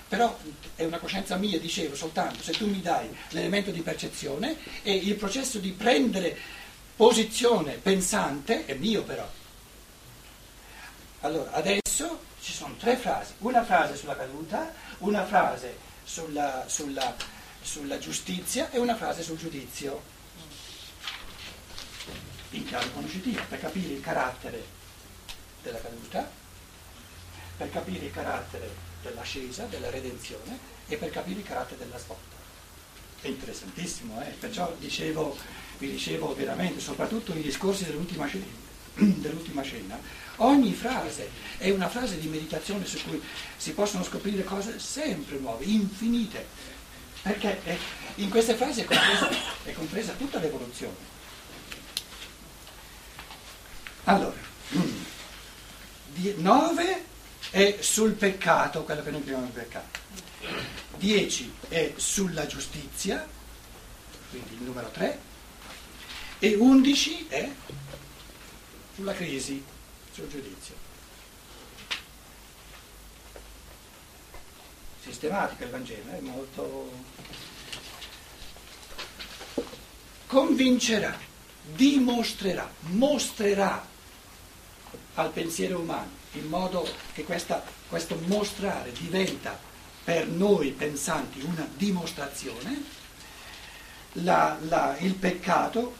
Però 0.07 0.39
è 0.77 0.85
una 0.85 0.99
coscienza 0.99 1.37
mia, 1.37 1.59
dicevo, 1.59 1.97
soltanto 1.97 2.43
se 2.43 2.53
tu 2.53 2.69
mi 2.69 2.81
dai 2.81 3.09
l'elemento 3.31 3.71
di 3.71 3.81
percezione 3.81 4.57
e 4.83 4.95
il 4.95 5.15
processo 5.17 5.59
di 5.59 5.71
prendere 5.71 6.37
posizione 6.95 7.73
pensante 7.73 8.67
è 8.67 8.75
mio 8.75 9.03
però. 9.03 9.29
Allora, 11.25 11.53
adesso 11.53 12.21
ci 12.39 12.53
sono 12.53 12.75
tre 12.77 12.97
frasi, 12.99 13.33
una 13.39 13.65
frase 13.65 13.97
sulla 13.97 14.15
caduta, 14.15 14.71
una 14.99 15.25
frase 15.25 15.79
sulla, 16.05 16.65
sulla, 16.67 17.17
sulla 17.63 17.99
giustizia 17.99 18.71
e 18.71 18.79
una 18.79 18.95
frase 18.95 19.23
sul 19.23 19.39
giudizio. 19.39 20.03
In 22.51 22.67
chiave 22.67 22.93
conoscitiva, 22.93 23.41
per 23.49 23.59
capire 23.59 23.95
il 23.95 24.03
carattere 24.03 24.63
della 25.63 25.81
caduta, 25.81 26.31
per 27.57 27.71
capire 27.71 28.05
il 28.05 28.13
carattere 28.13 28.69
dell'ascesa, 29.01 29.65
della 29.65 29.89
redenzione 29.89 30.59
e 30.87 30.99
per 30.99 31.09
capire 31.09 31.41
il 31.41 31.47
carattere 31.47 31.87
della 31.87 31.99
svolta. 31.99 32.37
È 33.23 33.29
interessantissimo, 33.29 34.23
eh? 34.23 34.29
perciò 34.33 34.71
dicevo, 34.79 35.35
vi 35.79 35.91
dicevo 35.91 36.35
veramente, 36.35 36.81
soprattutto 36.81 37.33
i 37.33 37.41
discorsi 37.41 37.87
dell'ultima 37.87 38.27
scena, 38.27 38.45
dell'ultima 39.21 39.63
scena, 39.63 39.99
ogni 40.37 40.73
frase 40.73 41.31
è 41.59 41.71
una 41.71 41.89
frase 41.89 42.19
di 42.19 42.29
meditazione 42.29 42.85
su 42.87 43.03
cui 43.03 43.21
si 43.57 43.73
possono 43.73 44.05
scoprire 44.05 44.45
cose 44.45 44.79
sempre 44.79 45.39
nuove, 45.39 45.65
infinite, 45.65 46.47
perché 47.23 47.61
in 48.17 48.29
queste 48.29 48.55
frasi 48.55 48.83
è 48.83 48.85
compresa, 48.85 49.29
è 49.65 49.73
compresa 49.73 50.13
tutta 50.13 50.39
l'evoluzione. 50.39 51.13
Allora, 54.05 54.37
9 56.37 57.05
è 57.51 57.79
sul 57.81 58.13
peccato, 58.13 58.85
quello 58.85 59.03
che 59.03 59.11
noi 59.11 59.23
chiamiamo 59.23 59.47
il 59.47 59.53
peccato. 59.53 60.03
10 60.99 61.55
è 61.69 61.93
sulla 61.97 62.47
giustizia, 62.47 63.27
quindi 64.31 64.55
il 64.55 64.63
numero 64.63 64.91
3, 64.91 65.19
e 66.39 66.55
11 66.55 67.27
è 67.29 67.51
sulla 68.95 69.13
crisi, 69.15 69.63
sul 70.13 70.29
giudizio. 70.29 70.75
Sistematica 75.03 75.65
il 75.65 75.71
Vangelo, 75.71 76.11
è 76.13 76.21
molto... 76.21 77.13
Convincerà, 80.27 81.17
dimostrerà, 81.75 82.69
mostrerà 82.81 83.87
al 85.15 85.31
pensiero 85.31 85.79
umano, 85.81 86.11
in 86.33 86.47
modo 86.47 86.89
che 87.13 87.23
questa- 87.25 87.63
questo 87.89 88.19
mostrare 88.27 88.91
diventa 88.93 89.57
per 90.03 90.27
noi 90.27 90.71
pensanti 90.73 91.41
una 91.43 91.69
dimostrazione, 91.77 92.83
la- 94.15 94.57
la- 94.63 94.97
il 94.99 95.15
peccato, 95.15 95.97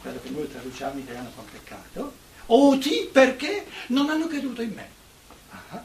quello 0.00 0.20
che 0.20 0.30
noi 0.30 0.50
traduciamo 0.50 0.94
in 0.94 1.00
italiano 1.00 1.30
con 1.34 1.44
peccato, 1.44 2.12
oti 2.46 3.08
perché 3.12 3.66
non 3.88 4.10
hanno 4.10 4.26
creduto 4.26 4.62
in 4.62 4.72
me. 4.72 4.88
Ah. 5.50 5.84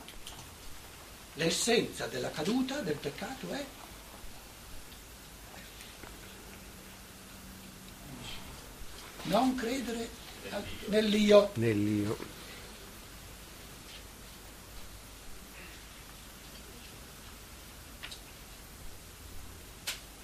L'essenza 1.34 2.08
della 2.08 2.32
caduta 2.32 2.80
del 2.80 2.96
peccato 2.96 3.50
è 3.52 3.66
non 9.24 9.56
credere 9.56 10.10
nell'io. 10.88 11.52
Nell'io. 11.56 12.34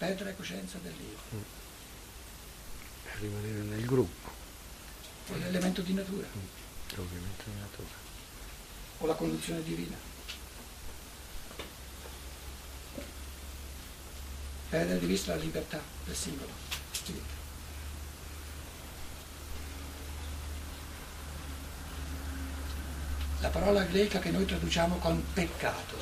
perdere 0.01 0.36
coscienza 0.36 0.79
dell'io, 0.81 1.15
Per 1.29 1.61
rimanere 3.22 3.62
nel 3.62 3.86
gruppo, 3.86 4.30
o 5.30 5.36
l'elemento 5.38 5.82
di 5.82 5.94
natura, 5.94 6.28
ovviamente 6.98 7.44
di 7.46 7.60
natura. 7.60 8.00
o 9.00 9.06
la 9.06 9.13
condizione 9.16 9.63
divina. 9.63 9.98
Perdere 14.70 15.00
di 15.00 15.06
vista 15.06 15.36
la 15.36 15.42
libertà 15.42 15.82
del 16.06 16.16
singolo. 16.16 16.51
La 23.40 23.50
parola 23.50 23.81
greca 23.84 24.20
che 24.20 24.29
noi 24.29 24.46
traduciamo 24.46 24.98
con 24.98 25.24
peccato, 25.34 25.98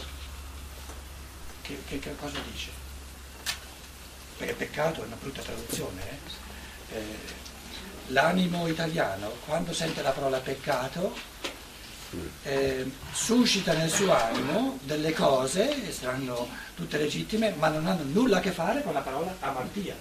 che, 1.62 1.82
che- 1.88 2.00
che 2.00 2.16
cosa 2.18 2.38
dice? 2.52 2.70
Perché 4.38 4.54
peccato 4.56 5.02
è 5.04 5.06
una 5.06 5.16
brutta 5.16 5.42
traduzione. 5.42 6.02
eh. 6.10 6.18
Eh, 6.92 7.38
l'animo 8.08 8.68
italiano, 8.68 9.32
quando 9.46 9.74
sente 9.74 10.02
la 10.02 10.12
parola 10.12 10.40
peccato, 10.40 11.14
eh, 12.44 12.92
suscita 13.12 13.74
nel 13.74 13.90
suo 13.90 14.14
animo 14.14 14.80
delle 14.82 15.14
cose, 15.14 15.68
che 15.68 15.92
saranno 15.92 16.48
tutte 16.76 16.98
legittime, 16.98 17.52
ma 17.52 17.68
non 17.68 17.86
hanno 17.86 18.04
nulla 18.04 18.38
a 18.38 18.40
che 18.42 18.52
fare 18.52 18.82
con 18.82 18.94
la 18.94 19.02
parola 19.02 19.36
amartia. 19.40 19.96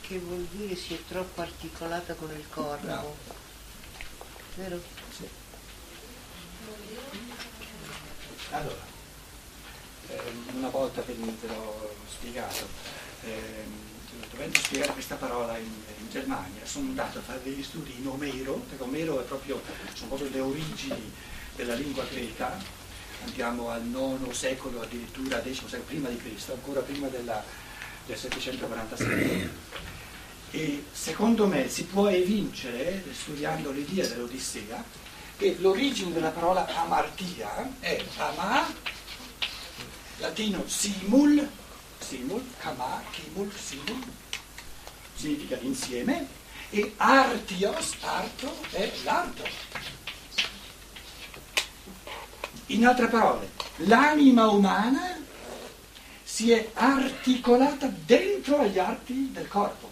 Che 0.00 0.18
vuol 0.20 0.46
dire 0.50 0.74
si 0.74 0.94
è 0.94 0.98
troppo 1.06 1.42
articolata 1.42 2.14
con 2.14 2.30
il 2.30 2.46
corpo. 2.48 2.86
Bravo. 2.86 3.16
Vero? 4.54 4.80
Sì. 5.14 5.28
Allora, 8.50 8.96
una 10.54 10.68
volta 10.68 11.02
ve 11.02 11.14
l'ho 11.18 11.94
spiegato, 12.10 12.66
ehm, 13.24 13.72
dovendo 14.30 14.58
spiegare 14.58 14.92
questa 14.92 15.16
parola 15.16 15.56
in, 15.58 15.66
in 16.00 16.10
Germania, 16.10 16.64
sono 16.64 16.88
andato 16.88 17.18
a 17.18 17.22
fare 17.22 17.40
degli 17.42 17.62
studi 17.62 17.94
in 17.98 18.06
Omero, 18.06 18.54
perché 18.68 18.82
Omero 18.82 19.16
proprio, 19.22 19.60
sono 19.94 20.08
proprio 20.08 20.30
le 20.30 20.40
origini 20.40 21.12
della 21.54 21.74
lingua 21.74 22.04
greca, 22.04 22.56
andiamo 23.24 23.70
al 23.70 23.84
IX 23.84 24.30
secolo, 24.30 24.80
addirittura 24.82 25.42
X 25.42 25.64
secolo 25.66 25.82
prima 25.86 26.08
di 26.08 26.16
Cristo, 26.16 26.52
ancora 26.52 26.80
prima 26.80 27.08
della- 27.08 27.42
del 28.06 28.16
746. 28.16 29.50
E 30.50 30.84
secondo 30.92 31.46
me 31.46 31.68
si 31.68 31.84
può 31.84 32.08
evincere, 32.08 33.02
studiando 33.12 33.70
l'idea 33.70 34.06
dell'Odissea, 34.06 34.82
che 35.36 35.56
l'origine 35.58 36.12
della 36.12 36.30
parola 36.30 36.66
amartia 36.74 37.70
è 37.80 38.02
ama, 38.16 38.66
latino 40.18 40.66
simul, 40.66 41.48
simul, 42.00 42.42
kama, 42.60 43.02
kimul, 43.10 43.50
simul, 43.52 44.02
significa 45.14 45.56
insieme, 45.60 46.26
e 46.70 46.94
artios, 46.96 47.94
arto, 48.00 48.54
è 48.70 48.92
l'arto. 49.04 49.42
In 52.66 52.86
altre 52.86 53.08
parole, 53.08 53.50
l'anima 53.76 54.48
umana 54.48 55.16
si 56.22 56.52
è 56.52 56.70
articolata 56.74 57.86
dentro 57.86 58.60
agli 58.60 58.78
arti 58.78 59.32
del 59.32 59.48
corpo. 59.48 59.90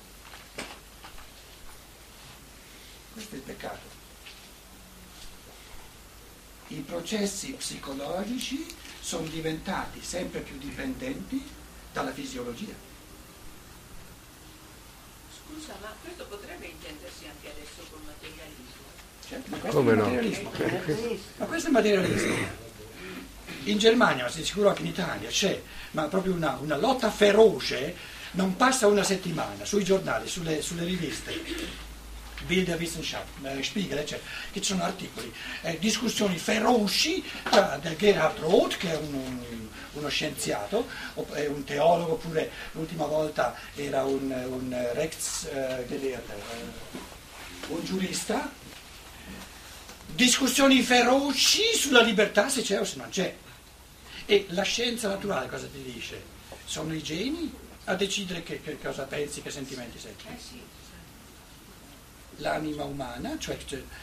Questo 3.15 3.35
è 3.35 3.39
il 3.39 3.45
peccato. 3.45 3.95
I 6.69 6.81
processi 6.81 7.53
psicologici 7.53 8.67
sono 9.07 9.29
diventati 9.29 10.01
sempre 10.03 10.40
più 10.40 10.59
dipendenti 10.59 11.40
dalla 11.92 12.11
fisiologia. 12.11 12.75
Scusa, 15.31 15.75
ma 15.81 15.95
questo 16.03 16.25
potrebbe 16.25 16.66
intendersi 16.66 17.25
anche 17.27 17.53
adesso 17.53 17.87
col 17.88 18.01
materialismo. 18.05 19.45
Ma 19.47 19.59
questo 19.59 19.77
Come 19.79 19.90
è 19.90 19.95
il 19.95 19.99
no? 19.99 20.05
materialismo. 20.07 20.51
Ma 21.38 21.45
questo 21.47 21.69
è 21.69 21.71
materialismo. 21.71 22.64
In 23.64 23.79
Germania, 23.79 24.25
ma 24.25 24.29
sei 24.29 24.45
sicuro 24.45 24.69
anche 24.69 24.83
in 24.83 24.88
Italia, 24.88 25.29
c'è 25.29 25.61
ma 25.92 26.07
proprio 26.09 26.35
una, 26.35 26.57
una 26.61 26.77
lotta 26.77 27.11
feroce, 27.11 27.95
non 28.33 28.57
passa 28.57 28.87
una 28.88 29.03
settimana 29.05 29.64
sui 29.64 29.85
giornali, 29.85 30.29
sulle, 30.29 30.62
sulle 30.62 30.85
riviste, 30.85 31.33
Bild 32.47 32.67
der 32.67 32.79
Wissenschaft, 32.79 33.27
eh, 33.45 33.63
Spiegel, 33.63 33.99
eccetera, 33.99 34.29
che 34.53 34.61
ci 34.61 34.69
sono 34.73 34.85
articoli, 34.85 35.33
eh, 35.63 35.79
discussioni 35.79 36.39
feroci 36.39 37.23
tra 37.43 37.79
del 37.81 37.97
Gerhard 37.97 38.39
Roth, 38.39 38.77
che 38.77 38.93
è 38.93 38.97
un- 38.97 39.15
un- 39.15 39.69
uno 39.93 40.09
scienziato, 40.09 40.87
un 41.15 41.65
teologo, 41.65 42.13
oppure 42.13 42.51
l'ultima 42.73 43.07
volta 43.07 43.55
era 43.75 44.05
un, 44.05 44.31
un 44.31 44.89
Rechtsgelehrter, 44.93 46.37
eh, 46.37 46.99
un 47.69 47.83
giurista, 47.85 48.51
discussioni 50.07 50.83
feroci 50.83 51.63
sulla 51.75 52.03
libertà 52.03 52.49
se 52.49 52.63
c'è 52.63 52.79
o 52.81 52.85
se 52.85 52.97
non 52.97 53.09
c'è. 53.09 53.35
E 54.27 54.47
la 54.51 54.63
scienza 54.63 55.09
naturale 55.09 55.49
cosa 55.49 55.67
ti 55.67 55.83
dice? 55.83 56.21
Sono 56.65 56.93
i 56.95 57.03
geni 57.03 57.53
a 57.85 57.95
decidere 57.95 58.43
che, 58.43 58.61
che 58.61 58.79
cosa 58.81 59.05
pensi, 59.05 59.41
che 59.41 59.51
sentimenti 59.51 59.99
senti. 59.99 60.25
L'anima 62.37 62.85
umana, 62.85 63.38
cioè 63.38 63.57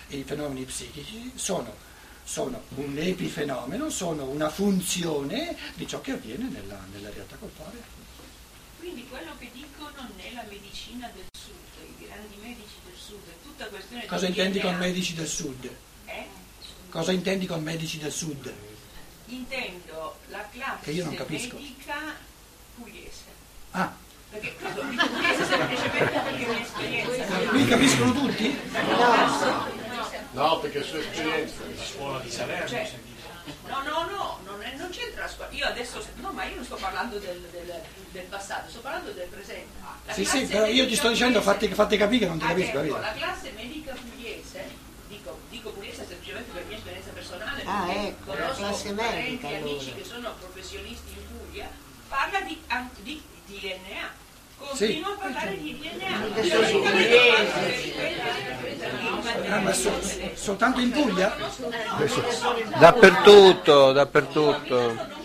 i 0.07 0.23
fenomeni 0.23 0.65
psichici, 0.65 1.31
sono, 1.35 1.75
sono 2.23 2.63
un 2.75 2.97
epifenomeno, 2.97 3.89
sono 3.89 4.25
una 4.25 4.49
funzione 4.49 5.55
di 5.75 5.87
ciò 5.87 6.01
che 6.01 6.11
avviene 6.11 6.49
nella, 6.49 6.79
nella 6.91 7.09
realtà 7.11 7.35
corporea. 7.35 8.01
Quindi 8.79 9.07
quello 9.07 9.31
che 9.37 9.49
dicono 9.53 10.09
nella 10.17 10.43
medicina 10.49 11.09
del 11.13 11.25
sud, 11.31 11.99
i 11.99 12.05
grandi 12.05 12.35
medici 12.41 12.75
del 12.83 12.95
sud, 12.97 13.21
è 13.29 13.43
tutta 13.43 13.65
questione 13.67 14.05
Cosa 14.05 14.25
di 14.25 14.31
intendi 14.31 14.59
con 14.59 14.75
medici 14.75 15.13
del 15.13 15.27
sud? 15.27 15.75
Eh? 16.05 16.25
Cosa 16.89 17.11
intendi 17.11 17.45
con 17.45 17.63
medici 17.63 17.97
del 17.97 18.11
sud? 18.11 18.53
Intendo 19.27 20.17
la 20.27 20.47
classe 20.51 20.91
medica 20.91 22.15
pugliese. 22.75 23.31
Ah, 23.71 23.95
Perché 24.33 25.45
semplicemente 25.45 27.65
è 27.65 27.67
capiscono 27.67 28.11
tutti? 28.13 28.59
No, 30.31 30.59
perché 30.59 30.79
è 30.79 30.83
sua 30.83 30.99
esperienza. 30.99 31.61
Scuola 31.91 32.19
di 32.19 32.31
Salerno, 32.31 32.67
Cioè, 32.67 32.91
No, 33.67 33.81
no, 33.83 34.09
no, 34.09 34.39
non, 34.45 34.61
è- 34.61 34.73
non 34.77 34.89
c'entra 34.89 35.23
la 35.23 35.27
scuola. 35.29 35.49
Io 35.51 35.65
adesso, 35.67 36.03
no, 36.15 36.31
ma 36.31 36.45
io 36.45 36.55
non 36.55 36.63
sto 36.63 36.75
parlando 36.75 37.17
del, 37.19 37.39
del- 37.51 37.81
del 38.11 38.23
passato, 38.25 38.69
sto 38.69 38.79
parlando 38.79 39.11
del 39.11 39.27
presente. 39.27 39.67
La 40.05 40.13
Sì, 40.13 40.25
sì, 40.25 40.45
però 40.45 40.65
io 40.65 40.87
ti 40.87 40.95
sto 40.95 41.09
dicendo 41.09 41.41
fatti, 41.41 41.67
fatti 41.67 41.97
capire 41.97 42.19
che 42.25 42.29
non 42.29 42.39
ti 42.39 42.45
Ah, 42.45 42.49
capisco, 42.49 42.79
ecco, 42.79 42.97
la 42.97 43.11
classe 43.13 43.51
medica 43.51 43.93
pugliese, 43.93 44.65
dico, 45.09 45.37
dico 45.49 45.69
pugliese 45.71 46.05
semplicemente 46.07 46.51
per 46.51 46.63
mia 46.65 46.77
esperienza 46.77 47.09
personale, 47.11 47.61
Ah, 47.65 47.83
perché 47.85 48.07
ecco, 48.07 48.31
la 48.33 48.37
conosco 48.37 48.61
classe 48.61 48.93
parenti, 48.93 49.29
medica, 49.31 49.47
amici 49.47 49.89
allora. 49.89 49.95
che 50.01 50.03
sono 50.05 50.33
professionisti 50.39 51.11
in 51.11 51.37
Puglia, 51.37 51.69
parla 52.07 52.41
di, 52.41 52.61
di 53.01 53.21
DNA. 53.45 54.21
Sì. 54.71 55.01
Continua 55.01 55.13
a 55.13 55.17
parlare 55.17 55.57
di 55.59 55.79
DNA. 55.79 56.13
Ah, 59.49 59.59
ma 59.59 59.73
so- 59.73 59.99
soltanto 60.33 60.79
in 60.79 60.91
Puglia? 60.91 61.35
Dappertutto, 62.79 63.91
dappertutto. 63.91 65.21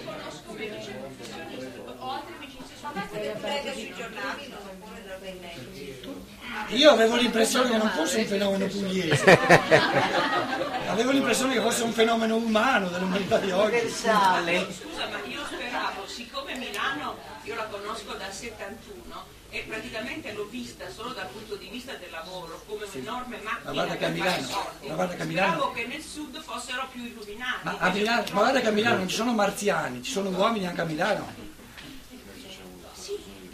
In 6.70 6.77
Io 6.77 6.90
avevo 6.90 7.16
l'impressione 7.16 7.70
che 7.70 7.77
non 7.79 7.90
fosse 7.90 8.18
un 8.18 8.27
fenomeno 8.27 8.66
pugliese, 8.66 9.24
avevo 10.87 11.12
l'impressione 11.12 11.55
che 11.55 11.61
fosse 11.61 11.83
un 11.83 11.92
fenomeno 11.92 12.37
umano 12.37 12.88
dell'umanità 12.88 13.38
di 13.38 13.51
oggi. 13.51 13.77
Universale. 13.77 14.66
Scusa, 14.70 15.09
ma 15.09 15.18
io 15.24 15.40
speravo, 15.46 16.07
siccome 16.07 16.57
Milano 16.57 17.16
io 17.48 17.55
la 17.55 17.64
conosco 17.64 18.12
dal 18.12 18.31
71 18.31 19.08
e 19.51 19.65
praticamente 19.67 20.33
l'ho 20.33 20.47
vista 20.51 20.85
solo 20.95 21.11
dal 21.11 21.27
punto 21.29 21.57
di 21.57 21.69
vista 21.69 21.95
del 21.95 22.11
lavoro 22.11 22.63
come 22.67 22.85
un'enorme 22.85 23.39
Ma 23.43 23.51
macchina 23.51 23.73
guarda 23.73 23.97
che 23.97 24.05
a 24.05 24.09
per 24.09 24.17
Milano- 24.17 24.47
soldi, 24.47 24.89
ma 24.89 25.11
speravo 25.11 25.73
che 25.73 25.87
nel 25.87 26.03
sud 26.03 26.41
fossero 26.41 26.89
più 26.93 27.05
illuminati. 27.05 27.61
Ma, 27.63 27.77
a 27.79 27.91
Milano, 27.91 28.25
ma 28.33 28.41
guarda 28.41 28.61
che 28.61 28.67
a 28.67 28.71
Milano 28.71 28.97
non 28.99 29.09
ci 29.09 29.17
sono 29.17 29.33
marziani, 29.33 30.03
ci 30.03 30.11
sono 30.11 30.29
uomini 30.31 30.67
anche 30.67 30.81
a 30.81 30.85
Milano. 30.85 31.33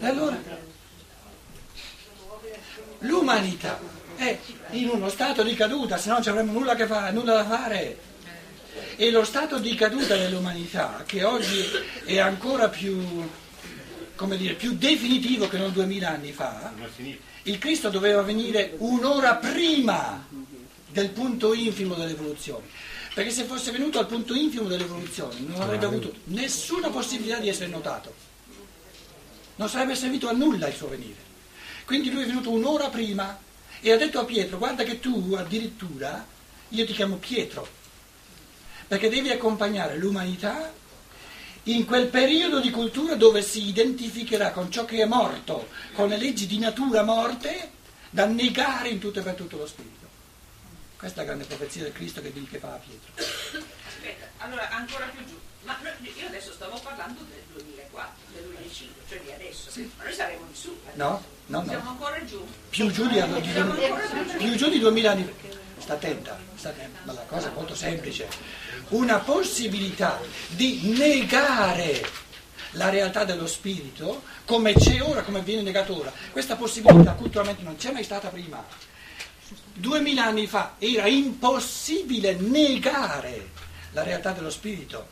E 0.00 0.06
allora? 0.06 0.38
L'umanità 2.98 3.78
è 4.16 4.38
in 4.70 4.88
uno 4.88 5.08
stato 5.08 5.42
di 5.42 5.54
caduta, 5.54 5.96
se 5.96 6.08
no 6.08 6.14
non 6.14 6.22
ci 6.22 6.28
avremmo 6.28 6.52
nulla, 6.52 6.74
che 6.74 6.86
fa- 6.86 7.10
nulla 7.10 7.34
da 7.34 7.44
fare. 7.44 7.98
E 8.96 9.10
lo 9.10 9.24
stato 9.24 9.58
di 9.58 9.74
caduta 9.74 10.16
dell'umanità, 10.16 11.04
che 11.06 11.22
oggi 11.22 11.64
è 12.04 12.18
ancora 12.18 12.68
più, 12.68 13.28
come 14.14 14.36
dire, 14.36 14.54
più 14.54 14.74
definitivo 14.74 15.48
che 15.48 15.58
non 15.58 15.72
duemila 15.72 16.10
anni 16.10 16.32
fa, 16.32 16.72
il 17.42 17.58
Cristo 17.58 17.90
doveva 17.90 18.22
venire 18.22 18.74
un'ora 18.78 19.36
prima 19.36 20.26
del 20.88 21.10
punto 21.10 21.52
infimo 21.52 21.94
dell'evoluzione. 21.94 22.66
Perché 23.14 23.30
se 23.30 23.44
fosse 23.44 23.70
venuto 23.70 23.98
al 23.98 24.06
punto 24.06 24.34
infimo 24.34 24.66
dell'evoluzione 24.66 25.36
non 25.38 25.60
avrebbe 25.60 25.86
avuto 25.86 26.12
nessuna 26.24 26.88
possibilità 26.88 27.38
di 27.38 27.48
essere 27.48 27.68
notato. 27.68 28.12
Non 29.56 29.68
sarebbe 29.68 29.94
servito 29.94 30.28
a 30.28 30.32
nulla 30.32 30.66
il 30.66 30.74
suo 30.74 30.88
venire. 30.88 31.22
Quindi 31.84 32.10
lui 32.10 32.22
è 32.24 32.26
venuto 32.26 32.50
un'ora 32.50 32.88
prima 32.88 33.38
e 33.80 33.92
ha 33.92 33.96
detto 33.96 34.18
a 34.18 34.24
Pietro, 34.24 34.58
guarda 34.58 34.82
che 34.82 34.98
tu 34.98 35.34
addirittura, 35.36 36.26
io 36.70 36.86
ti 36.86 36.92
chiamo 36.92 37.16
Pietro, 37.16 37.68
perché 38.88 39.08
devi 39.08 39.30
accompagnare 39.30 39.96
l'umanità 39.96 40.72
in 41.64 41.84
quel 41.86 42.08
periodo 42.08 42.60
di 42.60 42.70
cultura 42.70 43.14
dove 43.14 43.42
si 43.42 43.66
identificherà 43.68 44.50
con 44.50 44.70
ciò 44.70 44.84
che 44.84 45.00
è 45.02 45.06
morto, 45.06 45.68
con 45.94 46.08
le 46.08 46.16
leggi 46.18 46.46
di 46.46 46.58
natura 46.58 47.02
morte, 47.02 47.70
da 48.10 48.26
negare 48.26 48.88
in 48.88 48.98
tutto 48.98 49.20
e 49.20 49.22
per 49.22 49.34
tutto 49.34 49.56
lo 49.56 49.66
spirito. 49.66 50.06
Questa 50.96 51.20
è 51.20 51.24
la 51.24 51.32
grande 51.32 51.46
profezia 51.46 51.82
del 51.82 51.92
Cristo 51.92 52.20
che, 52.20 52.32
che 52.32 52.58
fa 52.58 52.74
a 52.74 52.78
Pietro. 52.78 53.12
Aspetta, 53.16 54.26
allora 54.38 54.68
ancora 54.70 55.06
più 55.06 55.24
giù. 55.26 55.38
Ma 55.64 55.78
io 55.82 56.26
adesso 56.26 56.52
stavo 56.52 56.78
parlando 56.80 57.20
del 57.22 57.40
2004, 57.54 58.12
del 58.34 58.42
2005, 58.44 59.02
cioè 59.08 59.20
di 59.22 59.32
adesso. 59.32 59.70
Ma 59.96 60.04
noi 60.04 60.12
saremo 60.14 60.44
di 60.50 60.54
su. 60.56 60.76
eh. 60.86 60.90
No? 60.94 61.24
No, 61.46 61.64
Siamo 61.66 61.82
no. 61.84 61.90
ancora 61.90 62.24
giù. 62.26 62.46
Più 62.68 62.90
giù 62.90 63.06
di, 63.08 63.14
di- 63.40 63.50
Siamo 63.50 63.72
più 63.72 64.26
giù. 64.30 64.36
più 64.36 64.54
giù 64.56 64.68
di 64.68 64.78
2000 64.78 65.10
anni. 65.10 65.32
Sta 65.84 65.92
attenta, 65.92 66.38
sta 66.54 66.70
attenta, 66.70 67.00
ma 67.02 67.12
la 67.12 67.26
cosa 67.28 67.50
è 67.50 67.52
molto 67.52 67.74
semplice. 67.74 68.26
Una 68.88 69.18
possibilità 69.18 70.18
di 70.48 70.94
negare 70.96 72.02
la 72.70 72.88
realtà 72.88 73.24
dello 73.24 73.46
spirito 73.46 74.22
come 74.46 74.72
c'è 74.72 75.02
ora, 75.02 75.20
come 75.20 75.42
viene 75.42 75.60
negato 75.60 75.98
ora. 75.98 76.10
Questa 76.32 76.56
possibilità 76.56 77.12
culturalmente 77.12 77.62
non 77.62 77.76
c'è 77.76 77.92
mai 77.92 78.02
stata 78.02 78.28
prima. 78.28 78.64
Duemila 79.74 80.24
anni 80.24 80.46
fa 80.46 80.76
era 80.78 81.06
impossibile 81.06 82.32
negare 82.32 83.50
la 83.92 84.02
realtà 84.02 84.32
dello 84.32 84.48
spirito 84.48 85.08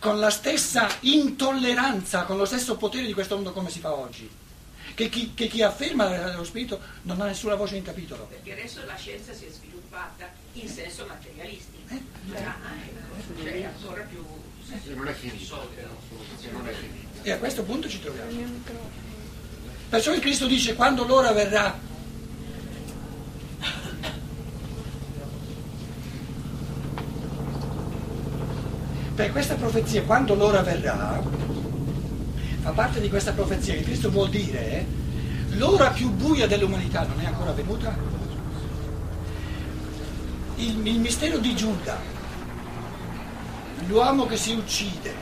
con 0.00 0.18
la 0.18 0.30
stessa 0.30 0.88
intolleranza, 1.02 2.24
con 2.24 2.36
lo 2.36 2.46
stesso 2.46 2.76
potere 2.76 3.06
di 3.06 3.12
questo 3.12 3.36
mondo 3.36 3.52
come 3.52 3.70
si 3.70 3.78
fa 3.78 3.94
oggi. 3.94 4.28
Che 5.00 5.08
chi, 5.08 5.32
che 5.32 5.46
chi 5.46 5.62
afferma 5.62 6.08
dello 6.08 6.44
spirito 6.44 6.78
non 7.04 7.22
ha 7.22 7.24
nessuna 7.24 7.54
voce 7.54 7.76
in 7.76 7.82
capitolo. 7.82 8.26
Perché 8.26 8.52
adesso 8.52 8.84
la 8.84 8.96
scienza 8.96 9.32
si 9.32 9.46
è 9.46 9.48
sviluppata 9.50 10.28
in 10.52 10.68
senso 10.68 11.06
materialistico. 11.08 11.88
Eh, 11.88 12.02
Ah, 12.36 12.54
ecco, 13.16 13.42
cioè 13.42 13.64
ancora 13.64 14.02
più. 14.02 14.22
Non 14.94 15.08
è 15.08 15.12
finito. 15.14 15.56
E 17.22 17.30
a 17.30 17.38
questo 17.38 17.62
punto 17.62 17.88
ci 17.88 17.98
troviamo. 17.98 18.30
Perciò 19.88 20.12
il 20.12 20.20
Cristo 20.20 20.46
dice 20.46 20.74
quando 20.74 21.06
l'ora 21.06 21.32
verrà. 21.32 21.78
Per 29.14 29.32
questa 29.32 29.54
profezia, 29.54 30.02
quando 30.02 30.34
l'ora 30.34 30.60
verrà, 30.60 31.22
fa 32.60 32.72
parte 32.72 33.00
di 33.00 33.08
questa 33.08 33.32
profezia 33.32 33.74
che 33.74 33.82
Cristo 33.82 34.10
vuol 34.10 34.28
dire, 34.28 34.86
l'ora 35.52 35.90
più 35.90 36.10
buia 36.10 36.46
dell'umanità 36.46 37.06
non 37.06 37.20
è 37.20 37.26
ancora 37.26 37.52
venuta. 37.52 37.96
Il, 40.56 40.86
il 40.86 40.98
mistero 40.98 41.38
di 41.38 41.54
Giuda, 41.56 41.98
l'uomo 43.86 44.26
che 44.26 44.36
si 44.36 44.52
uccide, 44.52 45.14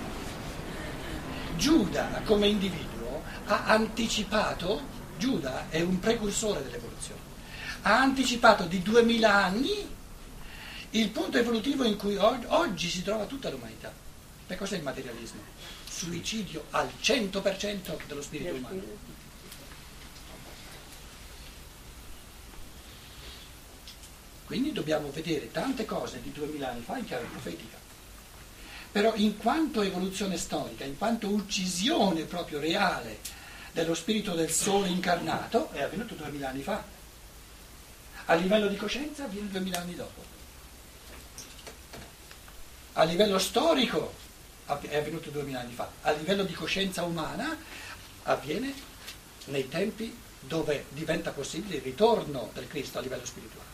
Giuda 1.57 2.23
come 2.25 2.49
individuo 2.49 3.23
ha 3.47 3.65
anticipato, 3.67 4.81
Giuda 5.17 5.67
è 5.69 5.81
un 5.81 6.01
precursore 6.01 6.63
dell'evoluzione, 6.65 7.21
ha 7.83 8.01
anticipato 8.01 8.65
di 8.65 8.83
duemila 8.83 9.45
anni 9.45 9.97
il 10.91 11.09
punto 11.11 11.39
evolutivo 11.39 11.85
in 11.85 11.97
cui 11.97 12.17
og- 12.17 12.47
oggi 12.49 12.89
si 12.89 13.05
trova 13.05 13.27
tutta 13.27 13.49
l'umanità. 13.49 13.93
Per 14.47 14.57
cos'è 14.57 14.77
il 14.77 14.83
materialismo? 14.83 15.41
Suicidio 15.99 16.67
al 16.71 16.89
100% 17.03 18.07
dello 18.07 18.23
spirito 18.23 18.55
umano. 18.55 18.83
Quindi 24.45 24.73
dobbiamo 24.73 25.11
vedere 25.11 25.51
tante 25.51 25.85
cose 25.85 26.23
di 26.23 26.31
duemila 26.31 26.71
anni 26.71 26.83
fa 26.83 26.99
in 26.99 27.05
chiave 27.05 27.27
profetica. 27.27 27.77
Però 28.93 29.13
in 29.17 29.37
quanto 29.39 29.83
evoluzione 29.83 30.37
storica, 30.37 30.85
in 30.85 30.97
quanto 30.97 31.27
uccisione 31.31 32.23
proprio 32.27 32.61
reale 32.61 33.19
dello 33.73 33.95
spirito 33.95 34.35
del 34.35 34.53
sole 34.53 34.87
incarnato, 34.87 35.69
è 35.73 35.83
avvenuto 35.83 36.15
duemila 36.15 36.51
anni 36.51 36.63
fa. 36.63 36.81
A 38.27 38.35
livello 38.35 38.69
di 38.69 38.77
coscienza 38.77 39.25
avviene 39.25 39.49
duemila 39.49 39.81
anni 39.81 39.97
dopo. 39.97 40.25
A 42.93 43.03
livello 43.03 43.41
storico 43.41 44.18
è 44.81 44.97
avvenuto 44.97 45.31
duemila 45.31 45.61
anni 45.61 45.73
fa. 45.73 45.91
A 46.03 46.13
livello 46.13 46.45
di 46.45 46.53
coscienza 46.53 47.03
umana 47.03 47.57
avviene 48.25 48.73
nei 49.47 49.69
tempi 49.69 50.17
dove 50.41 50.85
diventa 50.91 51.31
possibile 51.31 51.77
il 51.77 51.83
ritorno 51.83 52.51
del 52.55 52.69
Cristo 52.69 52.99
a 52.99 53.01
livello 53.01 53.25
spirituale. 53.25 53.68